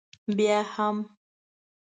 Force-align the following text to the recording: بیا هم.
بیا 0.37 0.59
هم. 0.73 0.97